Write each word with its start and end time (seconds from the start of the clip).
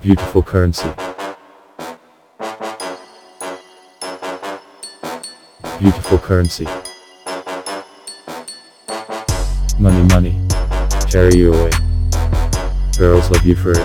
Beautiful 0.00 0.44
currency. 0.44 0.88
Beautiful 5.80 6.18
currency. 6.18 6.66
Money, 9.76 10.02
money. 10.04 10.40
Carry 11.10 11.34
you 11.34 11.52
away. 11.52 11.70
Girls 12.96 13.28
love 13.28 13.44
you 13.44 13.56
for 13.56 13.72
it. 13.72 13.84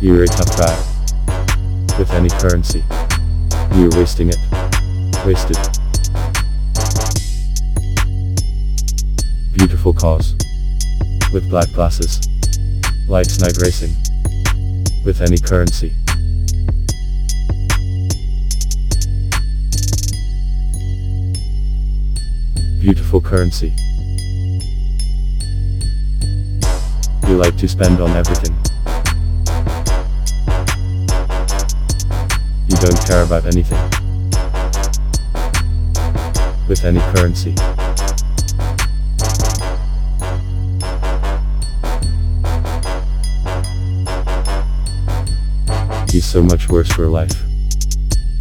You're 0.00 0.22
a 0.22 0.26
tough 0.26 0.56
guy. 0.56 0.74
With 1.98 2.10
any 2.12 2.30
currency. 2.30 2.82
You're 3.74 3.90
wasting 3.90 4.30
it. 4.30 4.38
Wasted. 5.26 5.58
Beautiful 9.52 9.92
cause. 9.92 10.32
With 11.30 11.50
black 11.50 11.70
glasses. 11.74 12.26
Lights 13.06 13.38
night 13.38 13.58
racing. 13.58 13.94
With 15.04 15.20
any 15.22 15.38
currency. 15.38 15.94
Beautiful 22.80 23.20
currency. 23.20 23.72
You 27.26 27.36
like 27.36 27.56
to 27.56 27.68
spend 27.68 28.00
on 28.00 28.10
everything. 28.10 28.54
You 32.68 32.76
don't 32.76 33.06
care 33.06 33.22
about 33.22 33.46
anything. 33.46 33.78
With 36.68 36.84
any 36.84 37.00
currency. 37.14 37.54
He's 46.10 46.24
so 46.24 46.42
much 46.42 46.70
worse 46.70 46.90
for 46.90 47.06
life. 47.06 47.36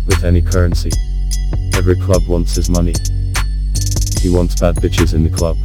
With 0.05 0.23
any 0.23 0.41
currency. 0.41 0.89
Every 1.75 1.95
club 1.95 2.21
wants 2.27 2.55
his 2.55 2.69
money. 2.69 2.93
He 4.21 4.29
wants 4.29 4.59
bad 4.59 4.75
bitches 4.77 5.13
in 5.13 5.23
the 5.23 5.29
club. 5.29 5.57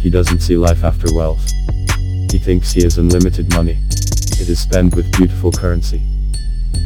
He 0.00 0.10
doesn't 0.10 0.40
see 0.40 0.56
life 0.56 0.84
after 0.84 1.12
wealth. 1.12 1.44
He 2.30 2.38
thinks 2.38 2.72
he 2.72 2.84
has 2.84 2.98
unlimited 2.98 3.52
money. 3.52 3.78
It 4.40 4.48
is 4.48 4.60
spent 4.60 4.94
with 4.94 5.10
beautiful 5.12 5.50
currency. 5.50 5.98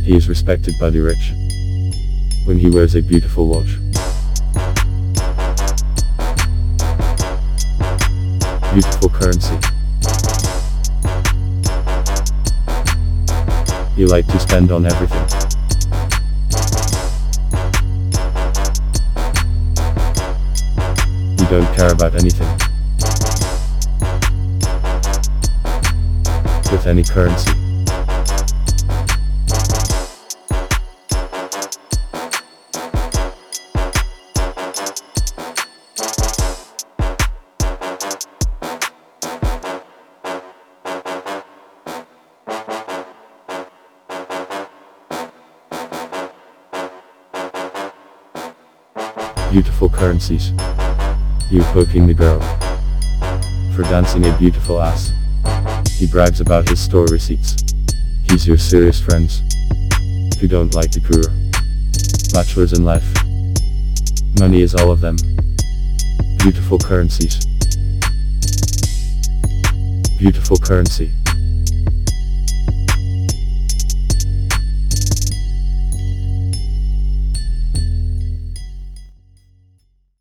He 0.05 0.17
is 0.17 0.31
respected 0.31 0.75
by 0.81 0.91
the 0.91 1.01
rich. 1.01 1.33
When 2.47 2.59
he 2.59 2.71
wears 2.71 2.95
a 2.95 3.03
beautiful 3.03 3.49
watch. 3.49 3.77
Beautiful 8.73 9.11
currency. 9.11 9.78
You 13.99 14.07
like 14.07 14.29
to 14.29 14.39
spend 14.39 14.71
on 14.71 14.87
everything. 14.87 15.19
You 21.37 21.47
don't 21.51 21.75
care 21.75 21.91
about 21.91 22.15
anything. 22.15 22.47
With 26.71 26.87
any 26.87 27.03
currency. 27.03 27.68
Beautiful 49.51 49.89
currencies. 49.89 50.51
You 51.51 51.63
poking 51.73 52.07
the 52.07 52.13
girl. 52.13 52.39
For 53.75 53.83
dancing 53.83 54.27
a 54.27 54.37
beautiful 54.37 54.79
ass. 54.81 55.11
He 55.99 56.07
brags 56.07 56.43
about 56.43 56.69
his 56.69 56.79
store 56.79 57.07
receipts. 57.07 57.57
He's 58.25 58.47
your 58.47 58.59
serious 58.59 59.01
friends. 59.01 59.41
Who 60.39 60.49
don't 60.49 60.75
like 60.75 60.91
the 60.91 61.01
poor. 61.01 61.33
Bachelors 62.35 62.75
in 62.75 62.85
life. 62.85 63.09
Money 64.39 64.61
is 64.61 64.75
all 64.75 64.91
of 64.91 65.01
them. 65.01 65.17
Beautiful 66.39 66.79
currencies. 66.79 67.47
Beautiful 70.19 70.59
currency. 70.59 71.11